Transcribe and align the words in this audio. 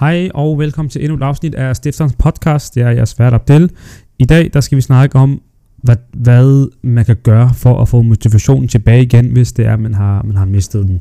Hej 0.00 0.30
og 0.34 0.58
velkommen 0.58 0.90
til 0.90 1.02
endnu 1.02 1.16
et 1.16 1.22
afsnit 1.22 1.54
af 1.54 1.76
Stifterens 1.76 2.14
podcast. 2.18 2.74
Det 2.74 2.82
er 2.82 2.90
jeg 2.90 3.06
vært 3.18 3.34
Abdel. 3.34 3.70
I 4.18 4.24
dag 4.24 4.50
der 4.52 4.60
skal 4.60 4.76
vi 4.76 4.82
snakke 4.82 5.18
om, 5.18 5.42
hvad, 5.76 5.96
hvad 6.12 6.70
man 6.82 7.04
kan 7.04 7.16
gøre 7.22 7.50
for 7.54 7.82
at 7.82 7.88
få 7.88 8.02
motivationen 8.02 8.68
tilbage 8.68 9.02
igen, 9.02 9.26
hvis 9.32 9.52
det 9.52 9.66
er, 9.66 9.72
at 9.72 9.80
man 9.80 9.94
har, 9.94 10.22
man 10.22 10.36
har 10.36 10.44
mistet 10.44 10.86
den. 10.86 11.00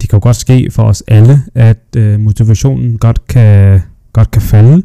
Det 0.00 0.08
kan 0.10 0.16
jo 0.16 0.22
godt 0.22 0.36
ske 0.36 0.70
for 0.70 0.82
os 0.82 1.02
alle, 1.08 1.42
at 1.54 1.96
øh, 1.96 2.20
motivationen 2.20 2.98
godt 2.98 3.26
kan, 3.26 3.80
godt 4.12 4.30
kan 4.30 4.42
falde, 4.42 4.82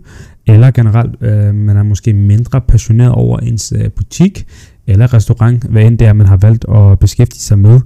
eller 0.48 0.71
generelt, 0.71 1.21
øh, 1.21 1.55
man 1.55 1.78
er 1.78 1.84
måske 1.84 2.14
mindre 2.14 2.62
passioneret 2.62 3.12
over 3.12 3.39
ens 3.39 3.73
øh, 3.76 3.91
butik 3.91 4.48
eller 4.88 5.14
restaurant, 5.14 5.64
hvad 5.64 5.84
end 5.84 5.98
det 5.98 6.07
er, 6.07 6.14
man 6.14 6.28
har 6.28 6.38
valgt 6.38 6.66
at 6.70 7.00
beskæftige 7.00 7.41
sig 7.41 7.60
med. 7.60 7.80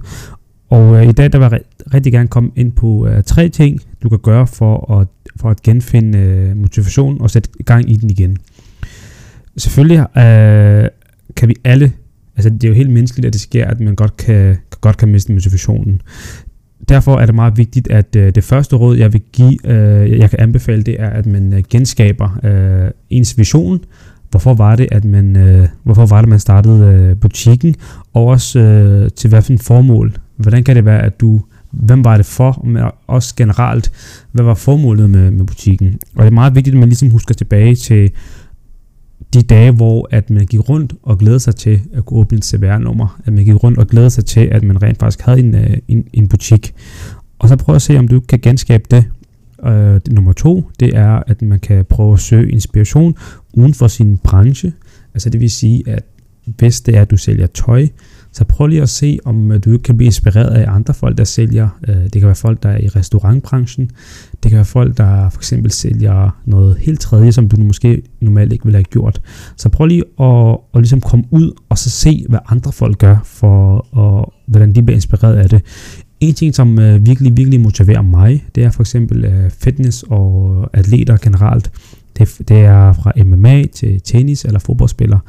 Og 0.70 0.96
øh, 0.96 1.08
i 1.08 1.12
dag 1.12 1.32
der 1.32 1.38
var 1.38 1.58
rigtig 1.94 2.12
gerne 2.12 2.28
komme 2.28 2.50
ind 2.56 2.72
på 2.72 3.06
øh, 3.06 3.22
tre 3.22 3.48
ting, 3.48 3.80
du 4.02 4.08
kan 4.08 4.18
gøre 4.18 4.46
for 4.46 5.00
at, 5.00 5.08
for 5.40 5.50
at 5.50 5.62
genfinde 5.62 6.18
øh, 6.18 6.56
motivation 6.56 7.20
og 7.20 7.30
sætte 7.30 7.50
gang 7.64 7.90
i 7.90 7.96
den 7.96 8.10
igen. 8.10 8.36
Selvfølgelig 9.56 9.98
øh, 9.98 10.88
kan 11.36 11.48
vi 11.48 11.54
alle, 11.64 11.92
altså 12.36 12.50
det 12.50 12.64
er 12.64 12.68
jo 12.68 12.74
helt 12.74 12.90
menneskeligt, 12.90 13.26
at 13.26 13.32
det 13.32 13.40
sker, 13.40 13.66
at 13.66 13.80
man 13.80 13.94
godt 13.94 14.16
kan, 14.16 14.56
godt 14.80 14.96
kan 14.96 15.08
miste 15.08 15.32
motivationen. 15.32 16.02
Derfor 16.88 17.18
er 17.18 17.26
det 17.26 17.34
meget 17.34 17.58
vigtigt, 17.58 17.90
at 17.90 18.16
øh, 18.16 18.34
det 18.34 18.44
første 18.44 18.76
råd, 18.76 18.96
jeg 18.96 19.12
vil 19.12 19.22
give, 19.32 19.70
øh, 19.70 20.18
jeg 20.18 20.30
kan 20.30 20.40
anbefale, 20.40 20.82
det 20.82 21.00
er, 21.00 21.10
at 21.10 21.26
man 21.26 21.52
øh, 21.52 21.62
genskaber 21.70 22.40
øh, 22.44 22.90
ens 23.10 23.38
vision. 23.38 23.80
Hvorfor 24.30 24.54
var 24.54 24.76
det, 24.76 24.88
at 24.92 25.04
man, 25.04 25.36
øh, 25.36 25.68
hvorfor 25.82 26.06
var 26.06 26.20
det, 26.20 26.28
man 26.28 26.38
startede 26.38 26.86
øh, 26.86 27.16
butikken, 27.16 27.74
og 28.12 28.26
også 28.26 28.58
øh, 28.58 29.10
til 29.10 29.30
hvilken 29.30 29.58
formål 29.58 30.12
Hvordan 30.36 30.64
kan 30.64 30.76
det 30.76 30.84
være, 30.84 31.02
at 31.02 31.20
du, 31.20 31.40
hvem 31.74 32.04
var 32.04 32.16
det 32.16 32.26
for, 32.26 32.62
men 32.64 32.82
også 33.06 33.34
generelt, 33.36 33.92
hvad 34.32 34.44
var 34.44 34.54
formålet 34.54 35.10
med, 35.10 35.30
med 35.30 35.44
butikken? 35.44 35.98
Og 36.14 36.22
det 36.22 36.30
er 36.30 36.34
meget 36.34 36.54
vigtigt, 36.54 36.74
at 36.74 36.80
man 36.80 36.88
ligesom 36.88 37.10
husker 37.10 37.34
tilbage 37.34 37.74
til 37.74 38.10
de 39.34 39.42
dage, 39.42 39.70
hvor 39.72 40.08
at 40.10 40.30
man 40.30 40.46
gik 40.46 40.68
rundt 40.68 40.94
og 41.02 41.18
glædede 41.18 41.40
sig 41.40 41.56
til 41.56 41.80
at 41.92 42.04
kunne 42.04 42.20
åbne 42.20 42.38
et 42.38 42.44
CVR-nummer, 42.44 43.20
at 43.26 43.32
man 43.32 43.44
gik 43.44 43.54
rundt 43.64 43.78
og 43.78 43.86
glædede 43.86 44.10
sig 44.10 44.24
til, 44.24 44.40
at 44.40 44.64
man 44.64 44.82
rent 44.82 44.98
faktisk 44.98 45.20
havde 45.20 45.40
en, 45.40 45.54
øh, 45.54 45.76
en, 45.88 46.04
en 46.12 46.28
butik. 46.28 46.74
Og 47.38 47.48
så 47.48 47.56
prøv 47.56 47.74
at 47.74 47.82
se, 47.82 47.98
om 47.98 48.08
du 48.08 48.20
kan 48.20 48.38
genskabe 48.38 48.84
det. 48.90 49.04
Uh, 49.58 50.14
nummer 50.14 50.32
to, 50.32 50.70
det 50.80 50.96
er, 50.96 51.22
at 51.26 51.42
man 51.42 51.60
kan 51.60 51.84
prøve 51.84 52.12
at 52.12 52.20
søge 52.20 52.50
inspiration 52.50 53.14
uden 53.52 53.74
for 53.74 53.88
sin 53.88 54.18
branche. 54.18 54.72
Altså 55.14 55.30
det 55.30 55.40
vil 55.40 55.50
sige, 55.50 55.82
at 55.86 56.04
hvis 56.44 56.80
det 56.80 56.96
er, 56.96 57.02
at 57.02 57.10
du 57.10 57.16
sælger 57.16 57.46
tøj, 57.46 57.88
så 58.34 58.44
prøv 58.44 58.66
lige 58.66 58.82
at 58.82 58.88
se, 58.88 59.18
om 59.24 59.52
øh, 59.52 59.60
du 59.64 59.72
ikke 59.72 59.82
kan 59.82 59.96
blive 59.96 60.06
inspireret 60.06 60.54
af 60.54 60.70
andre 60.70 60.94
folk, 60.94 61.18
der 61.18 61.24
sælger. 61.24 61.68
Øh, 61.88 61.94
det 61.96 62.12
kan 62.12 62.26
være 62.26 62.34
folk, 62.34 62.62
der 62.62 62.68
er 62.68 62.78
i 62.78 62.88
restaurantbranchen. 62.88 63.90
Det 64.42 64.50
kan 64.50 64.56
være 64.56 64.64
folk, 64.64 64.96
der 64.96 65.28
for 65.28 65.38
eksempel 65.38 65.70
sælger 65.70 66.40
noget 66.44 66.76
helt 66.76 67.00
tredje, 67.00 67.32
som 67.32 67.48
du 67.48 67.56
måske 67.56 68.02
normalt 68.20 68.52
ikke 68.52 68.64
ville 68.64 68.76
have 68.76 68.84
gjort. 68.84 69.20
Så 69.56 69.68
prøv 69.68 69.86
lige 69.86 70.04
at, 70.20 70.58
at 70.74 70.80
ligesom 70.80 71.00
komme 71.00 71.24
ud 71.30 71.52
og 71.68 71.78
så 71.78 71.90
se, 71.90 72.26
hvad 72.28 72.38
andre 72.48 72.72
folk 72.72 72.98
gør, 72.98 73.16
for 73.24 73.86
og, 73.92 74.32
hvordan 74.46 74.74
de 74.74 74.82
bliver 74.82 74.96
inspireret 74.96 75.36
af 75.36 75.48
det. 75.48 75.62
En 76.20 76.34
ting, 76.34 76.54
som 76.54 76.78
øh, 76.78 77.06
virkelig, 77.06 77.36
virkelig 77.36 77.60
motiverer 77.60 78.02
mig, 78.02 78.44
det 78.54 78.64
er 78.64 78.70
for 78.70 78.82
eksempel 78.82 79.50
fitness 79.58 80.04
og 80.08 80.70
atleter 80.72 81.16
generelt. 81.16 81.70
Det, 82.18 82.48
det 82.48 82.60
er 82.60 82.92
fra 82.92 83.12
MMA 83.24 83.66
til 83.66 84.00
tennis 84.00 84.44
eller 84.44 84.58
fodboldspillere 84.58 85.20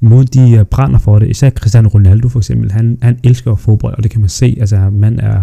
måden 0.00 0.26
de 0.26 0.52
øh, 0.52 0.64
brænder 0.64 0.98
for 0.98 1.18
det. 1.18 1.28
Især 1.28 1.50
Cristiano 1.50 1.88
Ronaldo 1.88 2.28
for 2.28 2.38
eksempel, 2.38 2.72
han, 2.72 2.98
han 3.02 3.18
elsker 3.24 3.54
fodbold, 3.54 3.94
og 3.96 4.02
det 4.02 4.10
kan 4.10 4.20
man 4.20 4.28
se. 4.28 4.56
Altså, 4.60 4.90
mand 4.90 5.20
er, 5.20 5.42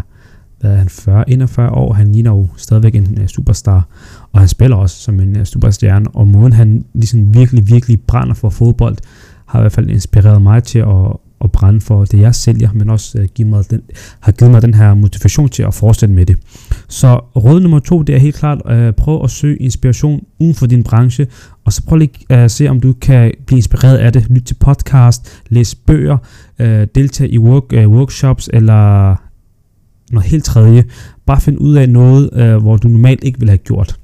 hvad 0.59 0.71
er 0.71 0.75
han, 0.75 0.89
40, 0.89 1.29
41 1.29 1.71
år, 1.71 1.93
han 1.93 2.11
ligner 2.11 2.31
jo 2.31 2.47
stadigvæk 2.57 2.95
en 2.95 3.17
uh, 3.21 3.27
superstar, 3.27 3.87
og 4.31 4.39
han 4.39 4.47
spiller 4.47 4.77
også 4.77 4.95
som 4.95 5.19
en 5.19 5.39
uh, 5.39 5.43
superstjerne, 5.43 6.05
og 6.13 6.27
måden 6.27 6.53
han 6.53 6.85
ligesom 6.93 7.33
virkelig, 7.33 7.69
virkelig 7.69 8.01
brænder 8.01 8.33
for 8.33 8.49
fodbold, 8.49 8.97
har 9.45 9.59
i 9.59 9.61
hvert 9.61 9.71
fald 9.71 9.89
inspireret 9.89 10.41
mig 10.41 10.63
til 10.63 10.79
at, 10.79 11.17
at 11.43 11.51
brænde 11.51 11.81
for 11.81 12.05
det, 12.05 12.19
jeg 12.19 12.35
sælger, 12.35 12.69
men 12.73 12.89
også 12.89 13.19
øh, 13.19 13.27
give 13.35 13.47
mig 13.47 13.69
den, 13.69 13.81
har 14.19 14.31
givet 14.31 14.51
mig 14.51 14.61
den 14.61 14.73
her 14.73 14.93
motivation 14.93 15.49
til 15.49 15.63
at 15.63 15.73
fortsætte 15.73 16.15
med 16.15 16.25
det. 16.25 16.37
Så 16.87 17.15
råd 17.15 17.59
nummer 17.59 17.79
to, 17.79 18.01
det 18.01 18.15
er 18.15 18.19
helt 18.19 18.35
klart, 18.35 18.61
øh, 18.69 18.93
prøv 18.93 19.23
at 19.23 19.31
søge 19.31 19.57
inspiration 19.57 20.23
uden 20.39 20.55
for 20.55 20.65
din 20.65 20.83
branche, 20.83 21.27
og 21.65 21.73
så 21.73 21.83
prøv 21.83 21.97
lige 21.97 22.11
at 22.29 22.39
øh, 22.39 22.49
se, 22.49 22.67
om 22.67 22.79
du 22.79 22.93
kan 22.93 23.31
blive 23.45 23.57
inspireret 23.57 23.97
af 23.97 24.13
det. 24.13 24.27
Lyt 24.29 24.43
til 24.43 24.53
podcast, 24.53 25.41
læs 25.49 25.75
bøger, 25.75 26.17
øh, 26.59 26.87
deltage 26.95 27.29
i 27.29 27.37
work, 27.37 27.63
øh, 27.73 27.89
workshops 27.89 28.49
eller 28.53 29.15
noget 30.11 30.29
helt 30.29 30.43
tredje. 30.43 30.83
Bare 31.25 31.41
find 31.41 31.57
ud 31.59 31.75
af 31.75 31.89
noget, 31.89 32.29
øh, 32.33 32.57
hvor 32.57 32.77
du 32.77 32.87
normalt 32.87 33.23
ikke 33.23 33.39
ville 33.39 33.51
have 33.51 33.57
gjort. 33.57 33.99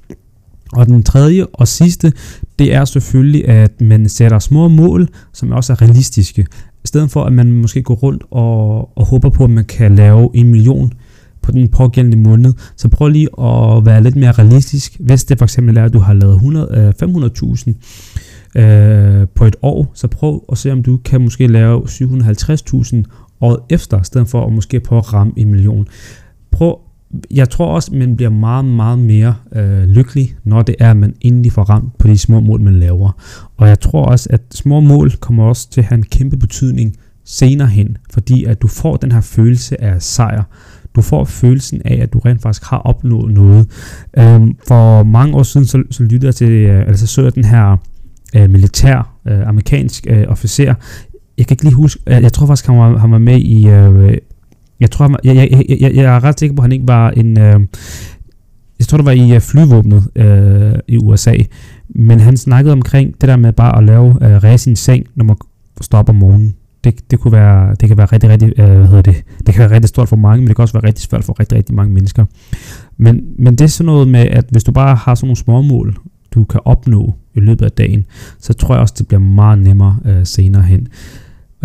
Og 0.72 0.86
den 0.86 1.02
tredje 1.02 1.46
og 1.52 1.68
sidste, 1.68 2.12
det 2.58 2.74
er 2.74 2.84
selvfølgelig, 2.84 3.48
at 3.48 3.80
man 3.80 4.08
sætter 4.08 4.38
små 4.38 4.68
mål, 4.68 5.08
som 5.32 5.52
også 5.52 5.72
er 5.72 5.82
realistiske. 5.82 6.46
I 6.84 6.86
stedet 6.86 7.10
for, 7.10 7.24
at 7.24 7.32
man 7.32 7.52
måske 7.52 7.82
går 7.82 7.94
rundt 7.94 8.24
og, 8.30 8.98
og 8.98 9.06
håber 9.06 9.30
på, 9.30 9.44
at 9.44 9.50
man 9.50 9.64
kan 9.64 9.96
lave 9.96 10.30
en 10.34 10.50
million 10.50 10.92
på 11.42 11.52
den 11.52 11.68
pågældende 11.68 12.16
måned, 12.16 12.52
så 12.76 12.88
prøv 12.88 13.08
lige 13.08 13.28
at 13.40 13.86
være 13.86 14.02
lidt 14.02 14.16
mere 14.16 14.32
realistisk. 14.32 14.96
Hvis 15.00 15.24
det 15.24 15.38
for 15.38 15.44
eksempel 15.44 15.76
er, 15.76 15.84
at 15.84 15.92
du 15.92 15.98
har 15.98 16.14
lavet 16.14 16.38
500.000 17.02 17.72
øh, 18.56 19.20
øh, 19.20 19.28
på 19.34 19.44
et 19.44 19.56
år, 19.62 19.90
så 19.94 20.08
prøv 20.08 20.44
at 20.52 20.58
se, 20.58 20.72
om 20.72 20.82
du 20.82 20.96
kan 21.04 21.20
måske 21.20 21.46
lave 21.46 21.82
750.000 21.82 23.02
året 23.40 23.58
efter, 23.70 24.00
i 24.00 24.04
stedet 24.04 24.28
for 24.28 24.46
at 24.46 24.52
måske 24.52 24.80
prøve 24.80 24.98
at 24.98 25.12
ramme 25.12 25.32
en 25.36 25.50
million. 25.50 25.88
Prøv 26.50 26.78
jeg 27.30 27.50
tror 27.50 27.66
også, 27.66 27.94
man 27.94 28.16
bliver 28.16 28.30
meget, 28.30 28.64
meget 28.64 28.98
mere 28.98 29.34
øh, 29.52 29.84
lykkelig, 29.84 30.34
når 30.44 30.62
det 30.62 30.74
er, 30.78 30.90
at 30.90 30.96
man 30.96 31.14
endelig 31.20 31.52
får 31.52 31.62
ramt 31.62 31.98
på 31.98 32.08
de 32.08 32.18
små 32.18 32.40
mål, 32.40 32.60
man 32.60 32.80
laver. 32.80 33.10
Og 33.56 33.68
jeg 33.68 33.80
tror 33.80 34.04
også, 34.04 34.28
at 34.32 34.40
små 34.50 34.80
mål 34.80 35.12
kommer 35.16 35.44
også 35.44 35.70
til 35.70 35.80
at 35.80 35.86
have 35.86 35.98
en 35.98 36.02
kæmpe 36.04 36.36
betydning 36.36 36.96
senere 37.24 37.68
hen, 37.68 37.96
fordi 38.10 38.44
at 38.44 38.62
du 38.62 38.68
får 38.68 38.96
den 38.96 39.12
her 39.12 39.20
følelse 39.20 39.82
af 39.82 40.02
sejr. 40.02 40.42
Du 40.96 41.02
får 41.02 41.24
følelsen 41.24 41.82
af, 41.84 41.98
at 42.02 42.12
du 42.12 42.18
rent 42.18 42.42
faktisk 42.42 42.64
har 42.64 42.78
opnået 42.78 43.34
noget. 43.34 43.66
Øhm, 44.18 44.56
for 44.68 45.02
mange 45.02 45.36
år 45.36 45.42
siden, 45.42 45.66
så, 45.66 45.82
så 45.90 46.02
lyttede 46.02 46.26
jeg 46.26 46.34
til, 46.34 46.50
øh, 46.50 46.88
altså 46.88 47.06
så 47.06 47.22
jeg 47.22 47.34
den 47.34 47.44
her 47.44 47.76
øh, 48.36 48.50
militær, 48.50 49.16
øh, 49.28 49.48
amerikansk 49.48 50.06
øh, 50.10 50.24
officer. 50.28 50.74
Jeg 51.38 51.46
kan 51.46 51.54
ikke 51.54 51.64
lige 51.64 51.74
huske, 51.74 52.00
jeg, 52.06 52.22
jeg 52.22 52.32
tror 52.32 52.46
faktisk, 52.46 52.66
han 52.66 52.78
var, 52.78 52.98
han 52.98 53.10
var 53.10 53.18
med 53.18 53.40
i 53.40 53.68
øh, 53.68 54.18
jeg 54.84 54.90
tror, 54.90 55.18
jeg, 55.24 55.36
jeg, 55.36 55.64
jeg, 55.68 55.76
jeg, 55.80 55.94
jeg 55.94 56.04
er 56.04 56.24
ret 56.24 56.40
sikker 56.40 56.56
på, 56.56 56.60
at 56.60 56.64
han 56.64 56.72
ikke 56.72 56.88
var 56.88 57.10
en... 57.10 57.38
Øh, 57.38 57.60
jeg 58.78 58.86
tror, 58.86 58.98
det 58.98 59.04
var 59.04 59.12
i 59.12 59.34
øh, 59.34 59.40
flyvåbnet 59.40 60.04
øh, 60.16 60.74
i 60.88 60.98
USA. 60.98 61.34
Men 61.88 62.20
han 62.20 62.36
snakkede 62.36 62.72
omkring 62.72 63.20
det 63.20 63.28
der 63.28 63.36
med 63.36 63.52
bare 63.52 63.78
at 63.78 63.84
lave 63.84 64.08
øh, 64.22 64.42
racing 64.44 64.78
seng, 64.78 65.06
når 65.14 65.24
man 65.24 65.36
står 65.80 65.98
op 65.98 66.08
om 66.08 66.14
morgenen. 66.14 66.54
Det, 66.84 67.10
det, 67.10 67.20
kunne 67.20 67.32
være, 67.32 67.74
det 67.80 67.88
kan 67.88 67.96
være 67.96 68.06
rigtig, 68.06 68.30
rigtig, 68.30 68.52
øh, 68.58 68.76
hvad 68.76 68.86
hedder 68.86 69.02
det, 69.02 69.22
det 69.46 69.54
kan 69.54 69.60
være 69.60 69.70
rigtig 69.70 69.88
stort 69.88 70.08
for 70.08 70.16
mange, 70.16 70.40
men 70.40 70.48
det 70.48 70.56
kan 70.56 70.62
også 70.62 70.74
være 70.74 70.86
rigtig 70.86 71.04
svært 71.04 71.24
for 71.24 71.40
rigtig, 71.40 71.58
rigtig 71.58 71.74
mange 71.74 71.94
mennesker. 71.94 72.24
Men, 72.96 73.24
men 73.38 73.56
det 73.56 73.64
er 73.64 73.68
sådan 73.68 73.86
noget 73.86 74.08
med, 74.08 74.20
at 74.20 74.44
hvis 74.50 74.64
du 74.64 74.72
bare 74.72 74.96
har 74.96 75.14
sådan 75.14 75.26
nogle 75.26 75.36
små 75.36 75.62
mål, 75.62 75.96
du 76.34 76.44
kan 76.44 76.60
opnå 76.64 77.14
i 77.34 77.40
løbet 77.40 77.64
af 77.64 77.72
dagen, 77.72 78.06
så 78.38 78.52
tror 78.52 78.74
jeg 78.74 78.82
også, 78.82 78.94
det 78.98 79.08
bliver 79.08 79.20
meget 79.20 79.58
nemmere 79.58 79.98
øh, 80.04 80.26
senere 80.26 80.62
hen. 80.62 80.88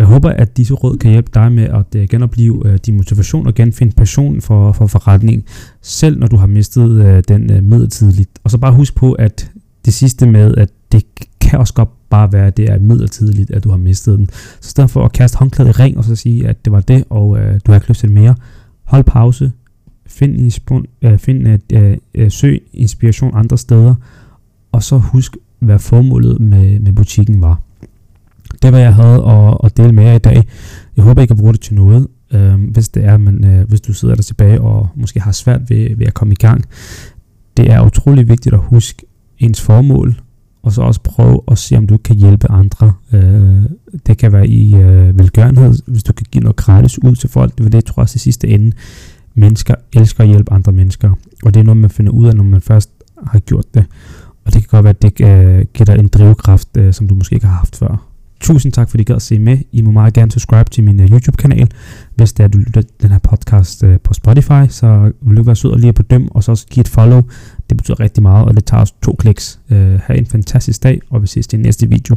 Jeg 0.00 0.08
håber, 0.08 0.30
at 0.30 0.56
disse 0.56 0.74
råd 0.74 0.96
kan 0.96 1.10
hjælpe 1.10 1.30
dig 1.34 1.52
med 1.52 1.64
at 1.64 1.94
øh, 1.96 2.08
genopleve 2.08 2.62
øh, 2.68 2.78
din 2.86 2.96
motivation 2.96 3.46
og 3.46 3.54
genfinde 3.54 3.92
passion 3.96 4.40
for, 4.40 4.72
for 4.72 4.86
forretning, 4.86 5.44
selv 5.82 6.18
når 6.18 6.26
du 6.26 6.36
har 6.36 6.46
mistet 6.46 6.90
øh, 6.90 7.22
den 7.28 7.68
midlertidigt. 7.68 8.30
Og 8.44 8.50
så 8.50 8.58
bare 8.58 8.72
husk 8.72 8.94
på, 8.94 9.12
at 9.12 9.50
det 9.84 9.94
sidste 9.94 10.26
med, 10.26 10.54
at 10.54 10.70
det 10.92 11.04
kan 11.40 11.58
også 11.58 11.74
godt 11.74 11.88
bare 12.10 12.32
være, 12.32 12.46
at 12.46 12.56
det 12.56 12.70
er 12.70 12.78
midlertidigt, 12.78 13.50
at 13.50 13.64
du 13.64 13.70
har 13.70 13.76
mistet 13.76 14.18
den. 14.18 14.28
Så 14.60 14.68
i 14.68 14.70
stedet 14.70 14.90
for 14.90 15.04
at 15.04 15.12
kaste 15.12 15.38
håndklædet 15.38 15.70
i 15.70 15.72
ring 15.82 15.98
og 15.98 16.04
så 16.04 16.16
sige, 16.16 16.48
at 16.48 16.64
det 16.64 16.72
var 16.72 16.80
det, 16.80 17.04
og 17.10 17.38
øh, 17.38 17.60
du 17.66 17.72
har 17.72 17.74
ikke 17.74 17.88
lyst 17.88 18.00
til 18.00 18.10
mere, 18.10 18.34
hold 18.84 19.04
pause, 19.04 19.52
find, 20.06 20.40
inspiration, 20.40 20.86
uh, 21.04 21.18
find 21.18 21.48
øh, 21.72 21.96
øh, 22.14 22.30
søg 22.30 22.62
inspiration 22.72 23.30
andre 23.34 23.58
steder, 23.58 23.94
og 24.72 24.82
så 24.82 24.98
husk, 24.98 25.36
hvad 25.58 25.78
formålet 25.78 26.40
med, 26.40 26.80
med 26.80 26.92
butikken 26.92 27.40
var. 27.40 27.60
Det 28.62 28.72
var 28.72 28.78
jeg 28.78 28.94
havde 28.94 29.24
at, 29.26 29.58
at 29.64 29.76
dele 29.76 29.92
med 29.92 30.04
jer 30.04 30.14
i 30.14 30.18
dag. 30.18 30.42
Jeg 30.96 31.04
håber, 31.04 31.22
I 31.22 31.26
kan 31.26 31.36
bruge 31.36 31.52
det 31.52 31.60
til 31.60 31.74
noget. 31.74 32.06
Øh, 32.32 32.70
hvis 32.70 32.88
det 32.88 33.04
er, 33.04 33.16
men 33.16 33.44
øh, 33.44 33.68
hvis 33.68 33.80
du 33.80 33.92
sidder 33.92 34.14
der 34.14 34.22
tilbage 34.22 34.60
og 34.60 34.88
måske 34.94 35.20
har 35.20 35.32
svært 35.32 35.70
ved, 35.70 35.96
ved 35.96 36.06
at 36.06 36.14
komme 36.14 36.32
i 36.32 36.36
gang. 36.36 36.64
Det 37.56 37.70
er 37.70 37.86
utrolig 37.86 38.28
vigtigt 38.28 38.54
at 38.54 38.60
huske 38.60 39.06
ens 39.38 39.60
formål, 39.60 40.20
og 40.62 40.72
så 40.72 40.82
også 40.82 41.00
prøve 41.00 41.40
at 41.50 41.58
se, 41.58 41.76
om 41.76 41.86
du 41.86 41.96
kan 41.96 42.16
hjælpe 42.16 42.50
andre. 42.50 42.92
Øh, 43.12 43.62
det 44.06 44.18
kan 44.18 44.32
være 44.32 44.48
i 44.48 44.74
øh, 44.74 45.18
velgørenhed, 45.18 45.74
hvis 45.86 46.02
du 46.02 46.12
kan 46.12 46.26
give 46.30 46.42
noget 46.42 46.56
gratis 46.56 47.04
ud 47.04 47.16
til 47.16 47.28
folk. 47.28 47.58
Det 47.58 47.64
vil 47.64 47.72
det, 47.72 47.84
tror 47.84 48.02
jeg, 48.02 48.14
i 48.14 48.18
sidste 48.18 48.48
ende. 48.48 48.72
Mennesker 49.34 49.74
elsker 49.92 50.24
at 50.24 50.28
hjælpe 50.28 50.52
andre 50.52 50.72
mennesker, 50.72 51.10
og 51.44 51.54
det 51.54 51.60
er 51.60 51.64
noget, 51.64 51.76
man 51.76 51.90
finder 51.90 52.12
ud 52.12 52.26
af, 52.26 52.36
når 52.36 52.44
man 52.44 52.60
først 52.60 52.90
har 53.26 53.38
gjort 53.38 53.74
det. 53.74 53.84
Og 54.44 54.52
det 54.52 54.62
kan 54.62 54.68
godt 54.70 54.84
være, 54.84 54.90
at 54.90 55.02
det 55.02 55.20
øh, 55.20 55.66
giver 55.74 55.84
dig 55.84 55.98
en 55.98 56.08
drivkraft, 56.08 56.68
øh, 56.78 56.92
som 56.92 57.08
du 57.08 57.14
måske 57.14 57.34
ikke 57.34 57.46
har 57.46 57.56
haft 57.56 57.76
før. 57.76 58.09
Tusind 58.40 58.72
tak, 58.72 58.90
fordi 58.90 59.00
I 59.00 59.04
gad 59.04 59.16
at 59.16 59.22
se 59.22 59.38
med. 59.38 59.58
I 59.72 59.82
må 59.82 59.90
meget 59.90 60.14
gerne 60.14 60.30
subscribe 60.30 60.70
til 60.70 60.84
min 60.84 61.00
uh, 61.00 61.06
YouTube-kanal. 61.06 61.68
Hvis 62.14 62.32
det 62.32 62.40
er, 62.40 62.44
at 62.44 62.52
du 62.52 62.58
lytter 62.58 62.82
den 63.02 63.10
her 63.10 63.18
podcast 63.18 63.82
uh, 63.82 63.96
på 64.04 64.14
Spotify, 64.14 64.68
så 64.68 65.12
vil 65.22 65.36
du 65.36 65.42
være 65.42 65.56
sød 65.56 65.70
og 65.70 65.78
lige 65.78 65.92
på 65.92 66.02
dem, 66.02 66.28
og 66.28 66.44
så 66.44 66.50
også 66.50 66.66
give 66.66 66.80
et 66.80 66.88
follow. 66.88 67.22
Det 67.70 67.76
betyder 67.76 68.00
rigtig 68.00 68.22
meget, 68.22 68.46
og 68.46 68.56
det 68.56 68.64
tager 68.64 68.82
os 68.82 68.92
to 69.02 69.16
kliks. 69.18 69.60
Uh, 69.70 69.76
ha' 69.76 70.14
en 70.14 70.26
fantastisk 70.26 70.82
dag, 70.82 71.00
og 71.10 71.22
vi 71.22 71.26
ses 71.26 71.46
i 71.46 71.56
næste 71.56 71.88
video. 71.88 72.16